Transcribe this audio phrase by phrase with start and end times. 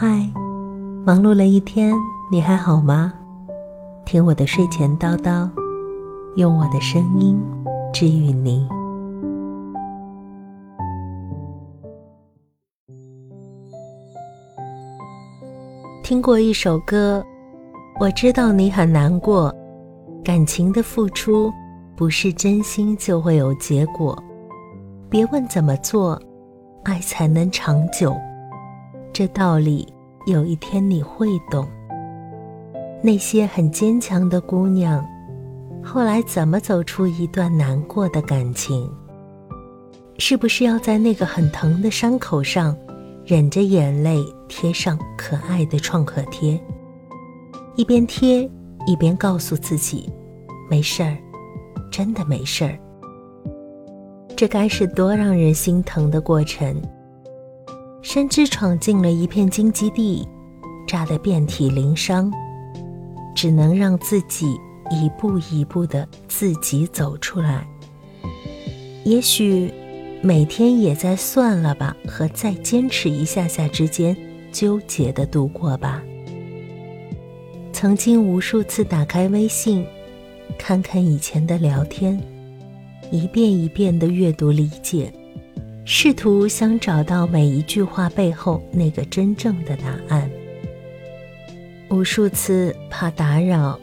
[0.00, 0.30] 嗨，
[1.04, 1.92] 忙碌了一天，
[2.30, 3.12] 你还好吗？
[4.04, 5.50] 听我的睡前叨叨，
[6.36, 7.36] 用我的声音
[7.92, 8.68] 治愈你。
[16.04, 17.20] 听过一首歌，
[17.98, 19.52] 我知道你很难过，
[20.22, 21.52] 感情的付出
[21.96, 24.16] 不是真心就会有结果。
[25.10, 26.16] 别问怎么做，
[26.84, 28.14] 爱才能长久。
[29.12, 29.86] 这道理
[30.26, 31.68] 有一天你会懂。
[33.02, 35.04] 那些很坚强的姑娘，
[35.82, 38.90] 后来怎么走出一段难过的感情？
[40.18, 42.76] 是不是要在那个很疼的伤口上，
[43.24, 46.60] 忍着眼泪贴上可爱的创可贴？
[47.76, 48.42] 一边贴
[48.84, 50.12] 一边告诉自己，
[50.68, 51.16] 没事儿，
[51.90, 52.76] 真的没事儿。
[54.36, 56.80] 这该是多让人心疼的过程。
[58.00, 60.26] 深知闯进了一片荆棘地，
[60.86, 62.32] 扎得遍体鳞伤，
[63.34, 64.46] 只能让自己
[64.90, 67.66] 一步一步的自己走出来。
[69.04, 69.72] 也许
[70.22, 74.16] 每天也在算了吧和再坚持一下下之间
[74.52, 76.02] 纠结的度过吧。
[77.72, 79.84] 曾经无数次打开微信，
[80.56, 82.20] 看看以前的聊天，
[83.10, 85.12] 一遍一遍的阅读理解。
[85.90, 90.30] 试图想找到每一句话背后那个真正的答案。
[91.88, 93.80] 无数次怕打扰，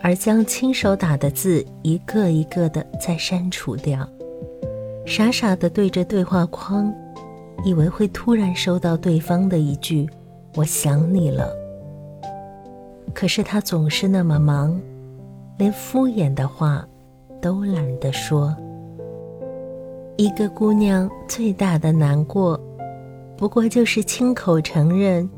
[0.00, 4.08] 而将亲手打的字一个一个的再删除掉，
[5.04, 6.94] 傻傻的对着对话框，
[7.64, 10.08] 以为会突然收到对方的一句
[10.54, 11.52] “我想你了”。
[13.12, 14.80] 可是他总是那么忙，
[15.58, 16.86] 连敷衍的话
[17.40, 18.56] 都懒得说。
[20.16, 22.60] 一个姑娘最大的难过，
[23.36, 25.28] 不过就是亲口承认，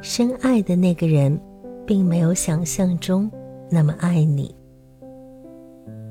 [0.00, 1.38] 深爱的那个人，
[1.86, 3.30] 并没有想象中
[3.70, 4.54] 那么爱你。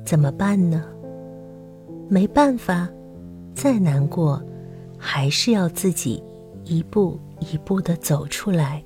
[0.04, 0.84] 怎么办呢？
[2.08, 2.88] 没办法，
[3.54, 4.42] 再难过，
[4.96, 6.22] 还是要自己
[6.64, 8.82] 一步一步的走出来。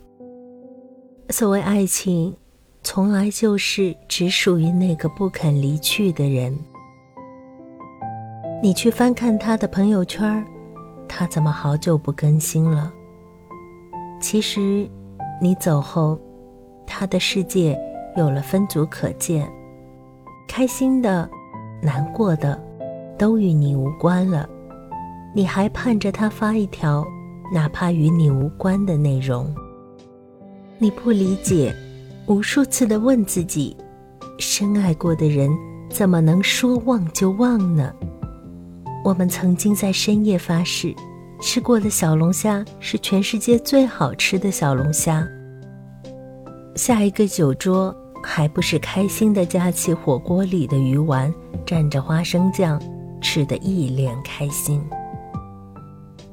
[1.28, 2.34] 所谓爱情，
[2.82, 6.56] 从来就是只属于那个不肯离去的人。
[8.66, 10.44] 你去翻看他的朋友圈，
[11.06, 12.92] 他怎么好久不更新了？
[14.20, 14.90] 其实，
[15.40, 16.18] 你走后，
[16.84, 17.78] 他的世界
[18.16, 19.48] 有了分组可见，
[20.48, 21.30] 开心的、
[21.80, 22.60] 难过的，
[23.16, 24.48] 都与你无关了。
[25.32, 27.06] 你还盼着他发一条，
[27.54, 29.46] 哪怕与你无关的内容。
[30.76, 31.72] 你不理解，
[32.26, 33.76] 无数次的问自己：
[34.40, 35.56] 深爱过的人，
[35.88, 37.94] 怎么能说忘就忘呢？
[39.06, 40.92] 我们曾经在深夜发誓，
[41.40, 45.24] 吃过的小龙虾是全世界最好吃的小龙虾。
[46.74, 51.32] 下一个酒桌，还不是开心的夹起火锅里的鱼丸，
[51.64, 52.82] 蘸着花生酱，
[53.20, 54.82] 吃得一脸开心。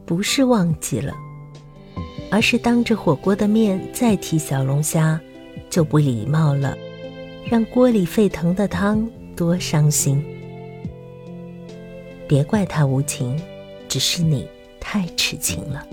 [0.04, 1.14] 不是忘记了，
[2.32, 5.22] 而是当着火锅的面再提小龙虾，
[5.70, 6.76] 就不礼貌了，
[7.48, 10.26] 让锅里沸腾的汤多伤心。
[12.34, 13.40] 别怪他无情，
[13.88, 14.48] 只是你
[14.80, 15.86] 太痴情了。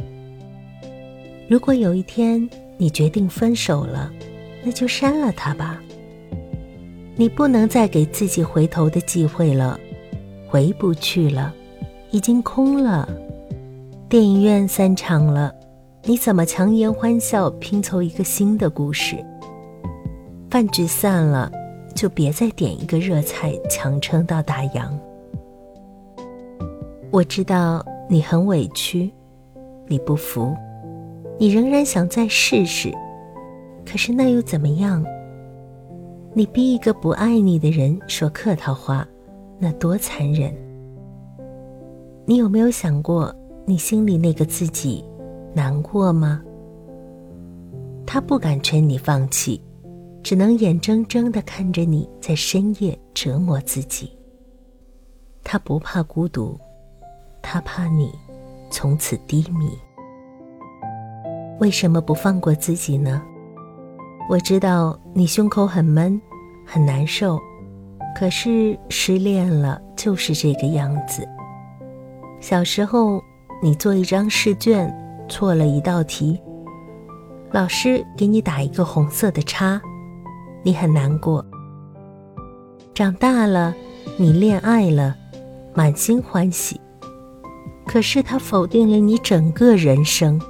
[1.46, 4.10] 如果有一天你决定分手了，
[4.64, 5.78] 那就删了他吧。
[7.14, 9.78] 你不能再给自己回头的机会了，
[10.48, 11.52] 回不去了，
[12.10, 13.06] 已经空了。
[14.08, 15.54] 电影院散场了，
[16.04, 19.22] 你怎么强颜欢笑拼凑一个新的故事？
[20.50, 21.52] 饭局散了，
[21.94, 24.88] 就别再点一个热菜强撑到打烊。
[27.12, 29.12] 我知道你很委屈，
[29.88, 30.54] 你不服，
[31.40, 32.92] 你仍然想再试试，
[33.84, 35.04] 可是那又怎么样？
[36.34, 39.04] 你逼一个不爱你的人说客套话，
[39.58, 40.54] 那多残忍！
[42.26, 43.34] 你有没有想过，
[43.66, 45.04] 你心里那个自己
[45.52, 46.40] 难过吗？
[48.06, 49.60] 他不敢劝你放弃，
[50.22, 54.16] 只能眼睁睁的看着你在深夜折磨自己。
[55.42, 56.56] 他不怕孤独。
[57.42, 58.12] 他怕你
[58.70, 59.78] 从此低迷，
[61.58, 63.20] 为什么不放过自己呢？
[64.28, 66.20] 我知道你胸口很闷，
[66.64, 67.38] 很难受，
[68.16, 71.26] 可是失恋了就是这个样子。
[72.40, 73.22] 小时候
[73.60, 74.88] 你做一张试卷，
[75.28, 76.40] 错了一道题，
[77.50, 79.80] 老师给你打一个红色的叉，
[80.62, 81.44] 你很难过。
[82.94, 83.74] 长大了，
[84.16, 85.16] 你恋爱了，
[85.74, 86.80] 满心欢喜。
[87.90, 90.40] 可是他否定了你整个人生，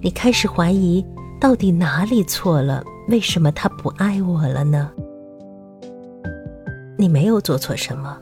[0.00, 1.04] 你开始怀疑，
[1.38, 2.82] 到底哪里错了？
[3.08, 4.90] 为什么他不爱我了呢？
[6.96, 8.16] 你没有做错什么，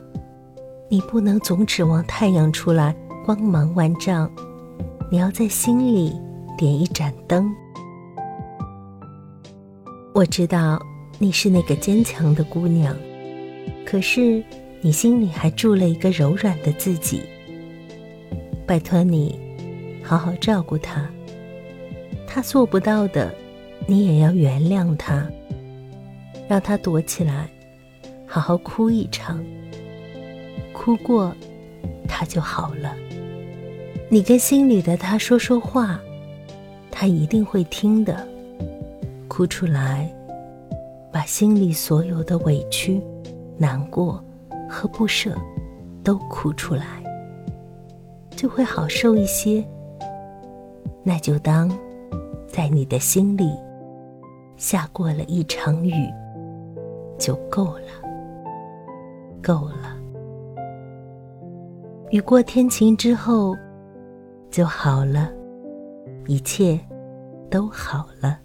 [0.89, 2.93] 你不能总指望太阳出来
[3.25, 4.29] 光芒万丈，
[5.09, 6.13] 你要在心里
[6.57, 7.49] 点一盏灯。
[10.13, 10.77] 我知道
[11.19, 12.93] 你是那个坚强的姑娘，
[13.85, 14.43] 可是
[14.81, 17.21] 你心里还住了一个柔软的自己。
[18.65, 19.39] 拜托你，
[20.03, 21.07] 好好照顾他。
[22.27, 23.33] 他做不到的，
[23.87, 25.25] 你也要原谅他。
[26.47, 27.49] 让他躲起来，
[28.27, 29.43] 好好哭一场。
[30.73, 31.33] 哭过，
[32.07, 32.95] 他就好了。
[34.09, 35.99] 你跟心里的他说说话，
[36.91, 38.27] 他一定会听的。
[39.27, 40.11] 哭出来，
[41.11, 43.01] 把心里所有的委屈、
[43.57, 44.23] 难过
[44.69, 45.35] 和不舍
[46.03, 47.03] 都哭出来。
[48.35, 49.63] 就会好受一些。
[51.03, 51.69] 那就当
[52.47, 53.51] 在你的心里
[54.57, 55.93] 下过了一场雨，
[57.17, 57.91] 就够了，
[59.41, 59.95] 够了。
[62.11, 63.55] 雨过天晴之后
[64.49, 65.31] 就好了，
[66.27, 66.79] 一切
[67.49, 68.39] 都好了。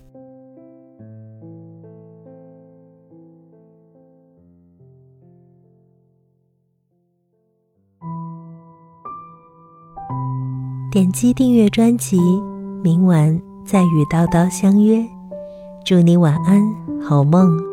[10.91, 12.19] 点击订阅专辑，
[12.83, 15.01] 明晚再与叨叨相约。
[15.85, 16.61] 祝你晚安，
[17.01, 17.70] 好梦。